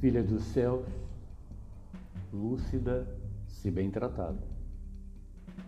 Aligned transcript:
filha 0.00 0.22
dos 0.22 0.44
céus, 0.44 0.86
lúcida 2.32 3.04
se 3.48 3.68
bem 3.68 3.90
tratada. 3.90 4.38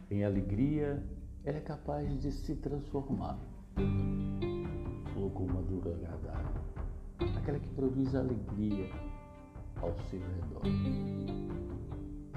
Em 0.09 0.25
alegria, 0.25 1.03
ela 1.45 1.59
é 1.59 1.61
capaz 1.61 2.09
de 2.21 2.30
se 2.30 2.55
transformar. 2.55 3.37
Flor 5.12 5.30
com 5.33 5.45
uma 5.47 5.62
dura 5.62 5.91
agradável, 5.91 6.62
aquela 7.37 7.59
que 7.59 7.69
produz 7.71 8.15
alegria 8.15 8.89
ao 9.83 9.93
seu 10.05 10.20
redor. 10.20 10.62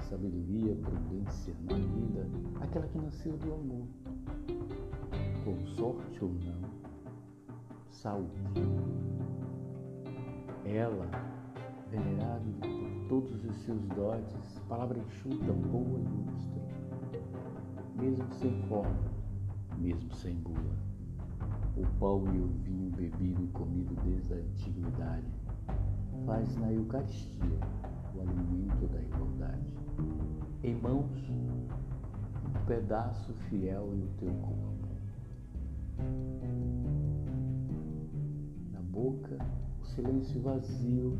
Sabedoria, 0.08 0.74
prudência 0.74 1.54
na 1.62 1.76
vida, 1.76 2.28
aquela 2.60 2.88
que 2.88 2.98
nasceu 2.98 3.36
do 3.36 3.54
amor. 3.54 3.86
Com 5.44 5.64
sorte 5.76 6.24
ou 6.24 6.30
não, 6.30 6.70
saúde. 7.90 8.42
Ela, 10.64 11.08
venerável 11.94 12.52
por 12.60 13.08
todos 13.08 13.44
os 13.44 13.56
seus 13.64 13.80
dotes, 13.88 14.58
palavra 14.68 14.98
enxuta, 14.98 15.52
boa 15.52 16.00
e 16.00 16.02
ilustre, 16.02 16.62
mesmo 17.94 18.28
sem 18.34 18.62
forma, 18.68 19.10
mesmo 19.78 20.12
sem 20.14 20.34
bula. 20.36 20.74
O 21.76 21.86
pão 21.98 22.24
e 22.34 22.38
o 22.38 22.46
vinho 22.62 22.90
bebido 22.90 23.44
e 23.44 23.48
comido 23.48 23.94
desde 24.04 24.32
a 24.32 24.36
antiguidade 24.36 25.26
faz 26.26 26.56
na 26.58 26.72
Eucaristia 26.72 27.58
o 28.14 28.20
alimento 28.20 28.86
da 28.86 29.00
igualdade. 29.00 29.74
Em 30.62 30.74
mãos, 30.76 31.10
um 31.30 32.66
pedaço 32.66 33.32
fiel 33.48 33.92
e 33.94 34.02
o 34.02 34.08
teu 34.18 34.32
corpo. 34.34 34.88
Na 38.72 38.80
boca, 38.80 39.38
o 39.82 39.84
silêncio 39.84 40.40
vazio 40.40 41.18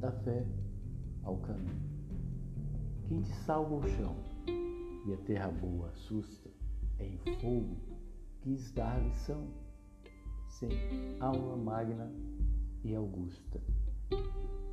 da 0.00 0.10
fé 0.10 0.44
ao 1.22 1.36
caminho. 1.38 1.90
Quem 3.06 3.20
te 3.22 3.32
salva 3.44 3.74
o 3.74 3.88
chão 3.88 4.16
e 5.06 5.12
a 5.12 5.16
terra 5.18 5.48
boa 5.48 5.88
assusta, 5.88 6.48
em 6.98 7.18
fogo 7.40 7.76
quis 8.40 8.72
dar 8.72 8.98
lição, 9.02 9.46
sem 10.48 10.70
alma 11.20 11.56
magna 11.56 12.10
e 12.82 12.94
augusta, 12.94 13.60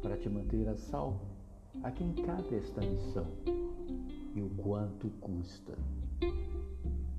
para 0.02 0.18
te 0.18 0.30
manter 0.30 0.68
a 0.70 0.78
salvo, 0.78 1.26
a 1.84 1.92
quem 1.92 2.14
cabe 2.14 2.56
esta 2.56 2.82
missão 2.82 3.28
e 4.34 4.42
o 4.42 4.50
quanto 4.62 5.10
custa 5.20 5.78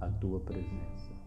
a 0.00 0.08
tua 0.12 0.40
presença. 0.40 1.17